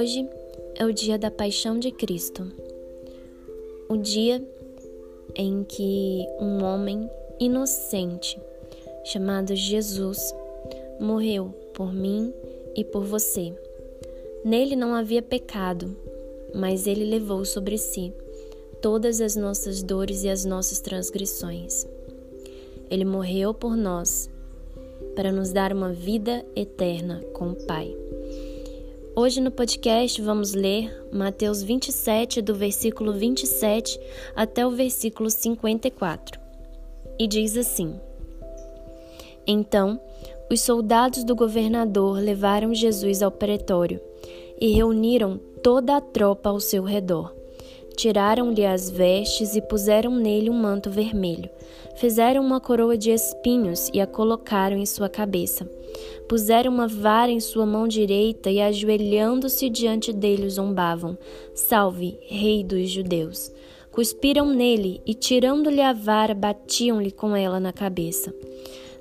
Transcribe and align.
Hoje 0.00 0.26
é 0.76 0.86
o 0.86 0.94
dia 0.94 1.18
da 1.18 1.30
paixão 1.30 1.78
de 1.78 1.90
Cristo, 1.90 2.50
o 3.86 3.98
dia 3.98 4.42
em 5.34 5.62
que 5.62 6.26
um 6.40 6.64
homem 6.64 7.06
inocente 7.38 8.40
chamado 9.04 9.54
Jesus 9.54 10.34
morreu 10.98 11.48
por 11.74 11.92
mim 11.92 12.32
e 12.74 12.82
por 12.82 13.04
você. 13.04 13.52
Nele 14.42 14.74
não 14.74 14.94
havia 14.94 15.20
pecado, 15.20 15.94
mas 16.54 16.86
ele 16.86 17.04
levou 17.04 17.44
sobre 17.44 17.76
si 17.76 18.10
todas 18.80 19.20
as 19.20 19.36
nossas 19.36 19.82
dores 19.82 20.24
e 20.24 20.30
as 20.30 20.46
nossas 20.46 20.80
transgressões. 20.80 21.86
Ele 22.90 23.04
morreu 23.04 23.52
por 23.52 23.76
nós 23.76 24.30
para 25.14 25.30
nos 25.30 25.52
dar 25.52 25.74
uma 25.74 25.92
vida 25.92 26.42
eterna 26.56 27.22
com 27.34 27.50
o 27.50 27.66
Pai. 27.66 27.94
Hoje 29.22 29.38
no 29.38 29.50
podcast 29.50 30.22
vamos 30.22 30.54
ler 30.54 31.06
Mateus 31.12 31.62
27, 31.62 32.40
do 32.40 32.54
versículo 32.54 33.12
27 33.12 34.00
até 34.34 34.66
o 34.66 34.70
versículo 34.70 35.28
54. 35.28 36.40
E 37.18 37.26
diz 37.26 37.54
assim: 37.54 38.00
Então, 39.46 40.00
os 40.50 40.62
soldados 40.62 41.22
do 41.22 41.36
governador 41.36 42.18
levaram 42.18 42.72
Jesus 42.72 43.22
ao 43.22 43.30
pretório 43.30 44.00
e 44.58 44.72
reuniram 44.72 45.38
toda 45.62 45.98
a 45.98 46.00
tropa 46.00 46.48
ao 46.48 46.58
seu 46.58 46.82
redor. 46.82 47.39
Tiraram-lhe 48.00 48.64
as 48.64 48.88
vestes 48.88 49.54
e 49.54 49.60
puseram 49.60 50.16
nele 50.16 50.48
um 50.48 50.54
manto 50.54 50.88
vermelho. 50.88 51.50
Fizeram 51.96 52.42
uma 52.42 52.58
coroa 52.58 52.96
de 52.96 53.10
espinhos 53.10 53.90
e 53.92 54.00
a 54.00 54.06
colocaram 54.06 54.78
em 54.78 54.86
sua 54.86 55.06
cabeça. 55.06 55.70
Puseram 56.26 56.72
uma 56.72 56.88
vara 56.88 57.30
em 57.30 57.40
sua 57.40 57.66
mão 57.66 57.86
direita 57.86 58.50
e, 58.50 58.58
ajoelhando-se 58.58 59.68
diante 59.68 60.14
dele, 60.14 60.48
zombavam: 60.48 61.18
Salve, 61.52 62.18
Rei 62.22 62.64
dos 62.64 62.88
Judeus! 62.88 63.52
Cuspiram 63.92 64.46
nele 64.46 65.02
e, 65.04 65.12
tirando-lhe 65.12 65.82
a 65.82 65.92
vara, 65.92 66.32
batiam-lhe 66.32 67.10
com 67.10 67.36
ela 67.36 67.60
na 67.60 67.70
cabeça. 67.70 68.32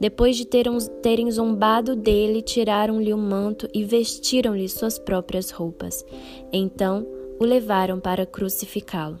Depois 0.00 0.38
de 0.38 0.46
terem 0.46 1.30
zombado 1.30 1.94
dele, 1.94 2.40
tiraram-lhe 2.40 3.12
o 3.12 3.18
manto 3.18 3.68
e 3.74 3.84
vestiram-lhe 3.84 4.66
suas 4.70 4.98
próprias 4.98 5.50
roupas. 5.50 6.02
Então 6.50 7.06
o 7.38 7.44
levaram 7.44 8.00
para 8.00 8.24
crucificá-lo. 8.24 9.18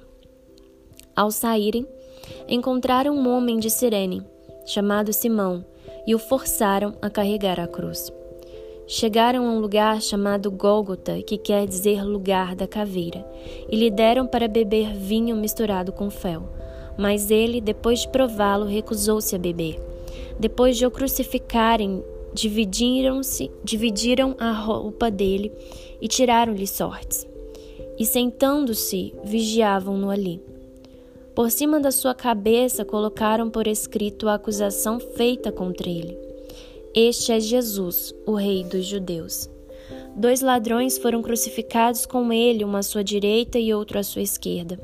Ao 1.14 1.30
saírem, 1.30 1.86
encontraram 2.48 3.14
um 3.14 3.28
homem 3.28 3.58
de 3.58 3.70
Cirene, 3.70 4.22
chamado 4.66 5.12
Simão, 5.12 5.64
e 6.06 6.14
o 6.14 6.18
forçaram 6.18 6.94
a 7.02 7.10
carregar 7.10 7.58
a 7.58 7.66
cruz. 7.66 8.12
Chegaram 8.86 9.46
a 9.46 9.50
um 9.50 9.58
lugar 9.58 10.00
chamado 10.00 10.50
Gólgota, 10.50 11.20
que 11.22 11.36
quer 11.36 11.66
dizer 11.66 12.04
lugar 12.04 12.54
da 12.54 12.66
caveira, 12.66 13.26
e 13.68 13.76
lhe 13.76 13.90
deram 13.90 14.26
para 14.26 14.46
beber 14.46 14.94
vinho 14.94 15.34
misturado 15.36 15.92
com 15.92 16.08
fel. 16.08 16.48
Mas 16.96 17.30
ele, 17.30 17.60
depois 17.60 18.00
de 18.00 18.08
prová-lo, 18.08 18.64
recusou-se 18.64 19.34
a 19.34 19.38
beber. 19.38 19.80
Depois 20.38 20.76
de 20.76 20.86
o 20.86 20.90
crucificarem, 20.90 22.02
dividiram-se, 22.32 23.50
dividiram 23.64 24.36
a 24.38 24.52
roupa 24.52 25.10
dele 25.10 25.52
e 26.00 26.06
tiraram-lhe 26.06 26.66
sortes 26.66 27.26
e 27.98 28.04
sentando-se, 28.04 29.14
vigiavam-no 29.24 30.10
ali. 30.10 30.40
Por 31.34 31.50
cima 31.50 31.78
da 31.78 31.90
sua 31.90 32.14
cabeça 32.14 32.84
colocaram 32.84 33.50
por 33.50 33.66
escrito 33.66 34.28
a 34.28 34.34
acusação 34.34 34.98
feita 34.98 35.52
contra 35.52 35.88
ele. 35.88 36.16
Este 36.94 37.32
é 37.32 37.40
Jesus, 37.40 38.14
o 38.26 38.34
Rei 38.34 38.64
dos 38.64 38.86
Judeus. 38.86 39.50
Dois 40.16 40.40
ladrões 40.40 40.96
foram 40.96 41.20
crucificados 41.20 42.06
com 42.06 42.32
ele, 42.32 42.64
uma 42.64 42.78
à 42.78 42.82
sua 42.82 43.04
direita 43.04 43.58
e 43.58 43.74
outro 43.74 43.98
à 43.98 44.02
sua 44.02 44.22
esquerda. 44.22 44.80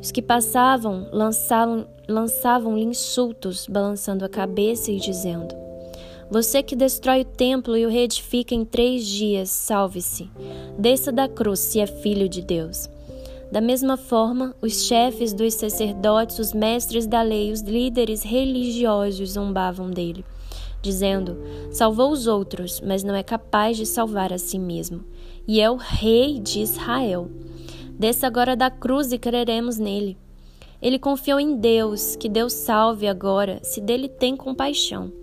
Os 0.00 0.10
que 0.10 0.20
passavam 0.20 1.08
lançavam-lhe 1.12 1.86
lançavam 2.08 2.76
insultos, 2.76 3.66
balançando 3.66 4.24
a 4.24 4.28
cabeça 4.28 4.90
e 4.90 4.98
dizendo: 4.98 5.61
você 6.32 6.62
que 6.62 6.74
destrói 6.74 7.20
o 7.20 7.24
templo 7.26 7.76
e 7.76 7.84
o 7.84 7.90
reedifica 7.90 8.54
em 8.54 8.64
três 8.64 9.06
dias, 9.06 9.50
salve-se. 9.50 10.30
Desça 10.78 11.12
da 11.12 11.28
cruz 11.28 11.60
se 11.60 11.78
é 11.78 11.86
filho 11.86 12.26
de 12.26 12.40
Deus. 12.40 12.88
Da 13.52 13.60
mesma 13.60 13.98
forma, 13.98 14.56
os 14.62 14.86
chefes 14.86 15.34
dos 15.34 15.52
sacerdotes, 15.52 16.38
os 16.38 16.54
mestres 16.54 17.06
da 17.06 17.20
lei, 17.20 17.52
os 17.52 17.60
líderes 17.60 18.22
religiosos 18.22 19.32
zombavam 19.32 19.90
dele, 19.90 20.24
dizendo: 20.80 21.36
Salvou 21.70 22.10
os 22.10 22.26
outros, 22.26 22.80
mas 22.80 23.04
não 23.04 23.14
é 23.14 23.22
capaz 23.22 23.76
de 23.76 23.84
salvar 23.84 24.32
a 24.32 24.38
si 24.38 24.58
mesmo. 24.58 25.04
E 25.46 25.60
é 25.60 25.70
o 25.70 25.76
rei 25.76 26.38
de 26.38 26.60
Israel. 26.60 27.28
Desça 27.98 28.26
agora 28.26 28.56
da 28.56 28.70
cruz 28.70 29.12
e 29.12 29.18
creremos 29.18 29.76
nele. 29.76 30.16
Ele 30.80 30.98
confiou 30.98 31.38
em 31.38 31.56
Deus, 31.56 32.16
que 32.16 32.26
Deus 32.26 32.54
salve 32.54 33.06
agora, 33.06 33.60
se 33.62 33.82
dele 33.82 34.08
tem 34.08 34.34
compaixão 34.34 35.20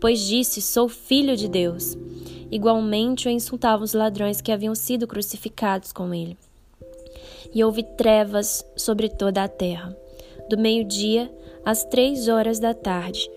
pois 0.00 0.20
disse: 0.20 0.62
Sou 0.62 0.88
filho 0.88 1.36
de 1.36 1.48
Deus. 1.48 1.96
Igualmente 2.50 3.28
o 3.28 3.30
insultavam 3.30 3.84
os 3.84 3.92
ladrões 3.92 4.40
que 4.40 4.50
haviam 4.50 4.74
sido 4.74 5.06
crucificados 5.06 5.92
com 5.92 6.12
ele. 6.12 6.36
E 7.54 7.62
houve 7.62 7.82
trevas 7.82 8.64
sobre 8.76 9.08
toda 9.08 9.44
a 9.44 9.48
terra, 9.48 9.96
do 10.48 10.58
meio-dia 10.58 11.30
às 11.64 11.84
três 11.84 12.28
horas 12.28 12.58
da 12.58 12.74
tarde. 12.74 13.30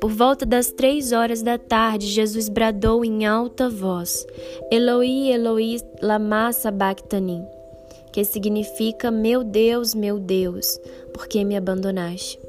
Por 0.00 0.10
volta 0.10 0.46
das 0.46 0.70
três 0.70 1.12
horas 1.12 1.42
da 1.42 1.58
tarde, 1.58 2.06
Jesus 2.06 2.48
bradou 2.48 3.04
em 3.04 3.26
alta 3.26 3.68
voz: 3.68 4.26
Eloi, 4.70 5.32
Eloi, 5.32 5.80
lama 6.00 6.52
sabachthani, 6.52 7.42
que 8.12 8.24
significa: 8.24 9.10
Meu 9.10 9.42
Deus, 9.42 9.94
meu 9.94 10.18
Deus, 10.18 10.78
por 11.12 11.26
que 11.26 11.44
me 11.44 11.56
abandonaste? 11.56 12.47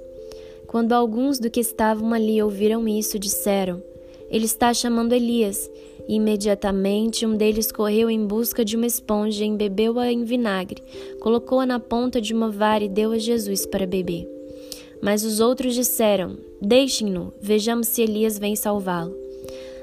Quando 0.70 0.94
alguns 0.94 1.40
do 1.40 1.50
que 1.50 1.60
estavam 1.60 2.14
ali 2.14 2.40
ouviram 2.44 2.88
isso, 2.88 3.18
disseram: 3.18 3.82
Ele 4.30 4.46
está 4.46 4.72
chamando 4.72 5.14
Elias. 5.14 5.68
E 6.08 6.16
imediatamente 6.16 7.26
um 7.26 7.36
deles 7.36 7.72
correu 7.72 8.08
em 8.08 8.24
busca 8.24 8.64
de 8.64 8.76
uma 8.76 8.86
esponja, 8.86 9.44
embebeu-a 9.44 10.12
em 10.12 10.24
vinagre, 10.24 10.84
colocou-a 11.20 11.66
na 11.66 11.80
ponta 11.80 12.22
de 12.22 12.36
uma 12.36 12.52
vara 12.52 12.84
e 12.84 12.90
deu 12.90 13.12
a 13.12 13.18
Jesus 13.18 13.66
para 13.66 13.88
beber. 13.88 14.28
Mas 15.02 15.24
os 15.24 15.40
outros 15.40 15.74
disseram: 15.74 16.38
Deixem-no, 16.62 17.34
vejamos 17.42 17.88
se 17.88 18.04
Elias 18.04 18.38
vem 18.38 18.56
salvá-lo. 18.56 19.16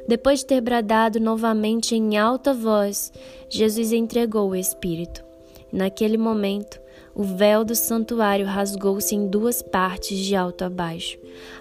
Depois 0.07 0.41
de 0.41 0.47
ter 0.47 0.61
bradado 0.61 1.19
novamente 1.19 1.97
em 1.97 2.17
alta 2.17 2.55
voz, 2.55 3.13
Jesus 3.51 3.93
entregou 3.93 4.51
o 4.51 4.57
Espírito. 4.57 5.25
Naquele 5.73 6.17
momento, 6.17 6.81
o 7.17 7.23
véu 7.23 7.65
do 7.65 7.75
santuário 7.75 8.45
rasgou-se 8.45 9.15
em 9.15 9.27
duas 9.27 9.63
partes 9.63 10.19
de 10.19 10.37
alto 10.37 10.65
a 10.65 10.69
baixo. 10.69 11.19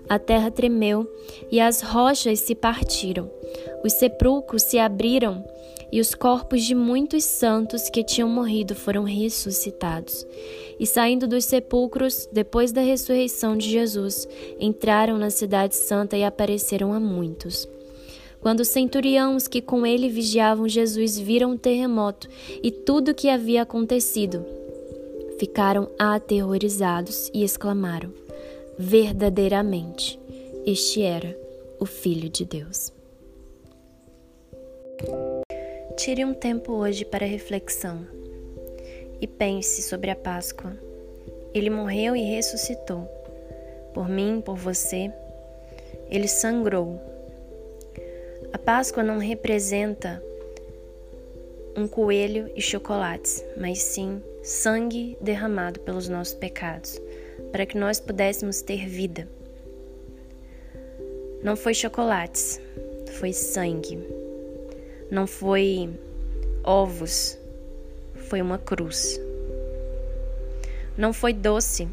A 0.10 0.20
terra 0.20 0.52
tremeu 0.52 1.10
e 1.50 1.62
as 1.62 1.82
rochas 1.82 2.42
se 2.42 2.54
partiram. 2.54 3.32
Os 3.82 3.94
sepulcros 3.94 4.64
se 4.64 4.78
abriram 4.78 5.46
e 5.90 6.02
os 6.02 6.14
corpos 6.14 6.64
de 6.66 6.76
muitos 6.76 7.24
santos 7.24 7.90
que 7.90 8.04
tinham 8.04 8.28
morrido 8.28 8.76
foram 8.76 9.04
ressuscitados. 9.04 10.28
E 10.78 10.86
saindo 10.86 11.26
dos 11.26 11.46
sepulcros, 11.46 12.28
depois 12.34 12.74
da 12.74 12.82
ressurreição 12.82 13.56
de 13.56 13.70
Jesus, 13.70 14.28
entraram 14.60 15.18
na 15.18 15.30
Cidade 15.30 15.74
Santa 15.74 16.18
e 16.18 16.24
apareceram 16.26 16.92
a 16.92 17.00
muitos. 17.00 17.66
Quando 18.42 18.60
os 18.60 18.68
centuriões 18.68 19.48
que 19.48 19.62
com 19.62 19.86
ele 19.86 20.10
vigiavam 20.10 20.68
Jesus 20.68 21.18
viram 21.18 21.52
o 21.52 21.58
terremoto 21.58 22.28
e 22.62 22.70
tudo 22.72 23.12
o 23.12 23.16
que 23.16 23.30
havia 23.30 23.62
acontecido, 23.62 24.46
ficaram 25.38 25.90
aterrorizados 25.98 27.30
e 27.34 27.44
exclamaram: 27.44 28.12
Verdadeiramente, 28.78 30.20
este 30.66 31.02
era 31.02 31.38
o 31.80 31.86
Filho 31.86 32.30
de 32.30 32.46
Deus. 32.46 32.94
Tire 35.98 36.26
um 36.26 36.34
tempo 36.34 36.74
hoje 36.74 37.06
para 37.06 37.26
reflexão 37.26 38.06
e 39.22 39.28
pense 39.28 39.82
sobre 39.82 40.10
a 40.10 40.16
Páscoa. 40.16 40.76
Ele 41.54 41.70
morreu 41.70 42.16
e 42.16 42.22
ressuscitou. 42.22 43.08
Por 43.94 44.10
mim, 44.10 44.42
por 44.44 44.58
você, 44.58 45.12
ele 46.10 46.28
sangrou. 46.28 47.00
A 48.52 48.58
Páscoa 48.58 49.04
não 49.04 49.18
representa 49.18 50.22
um 51.78 51.88
coelho 51.88 52.50
e 52.56 52.62
chocolates, 52.62 53.44
mas 53.58 53.80
sim 53.80 54.22
sangue 54.46 55.18
derramado 55.20 55.80
pelos 55.80 56.08
nossos 56.08 56.36
pecados, 56.36 57.02
para 57.52 57.66
que 57.66 57.76
nós 57.76 58.00
pudéssemos 58.00 58.62
ter 58.62 58.88
vida. 58.88 59.28
Não 61.44 61.56
foi 61.56 61.74
chocolates, 61.74 62.62
foi 63.20 63.34
sangue. 63.34 63.98
Não 65.10 65.26
foi 65.26 65.90
ovos, 66.64 67.38
foi 68.30 68.40
uma 68.40 68.60
cruz. 68.60 69.20
Não 70.96 71.12
foi 71.12 71.34
doce, 71.34 71.88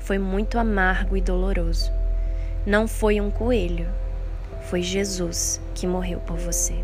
foi 0.00 0.18
muito 0.18 0.58
amargo 0.58 1.16
e 1.16 1.20
doloroso. 1.20 1.90
Não 2.66 2.88
foi 2.88 3.20
um 3.20 3.30
coelho, 3.30 3.88
foi 4.68 4.82
Jesus 4.82 5.60
que 5.72 5.86
morreu 5.86 6.18
por 6.18 6.36
você. 6.36 6.74